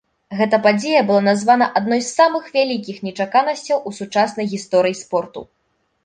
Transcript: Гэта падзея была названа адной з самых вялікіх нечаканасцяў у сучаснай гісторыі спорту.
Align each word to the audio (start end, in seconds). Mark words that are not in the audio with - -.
Гэта 0.37 0.57
падзея 0.65 1.01
была 1.09 1.21
названа 1.25 1.65
адной 1.79 2.01
з 2.05 2.07
самых 2.19 2.47
вялікіх 2.55 2.97
нечаканасцяў 3.07 3.83
у 3.91 3.93
сучаснай 3.99 4.49
гісторыі 4.55 4.97
спорту. 5.03 5.45